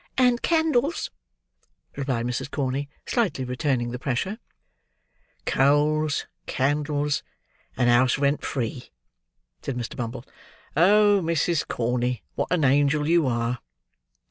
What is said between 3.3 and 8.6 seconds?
returning the pressure. "Coals, candles, and house rent